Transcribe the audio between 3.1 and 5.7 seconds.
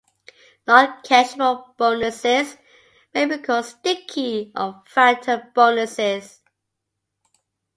may be called "sticky" or "phantom"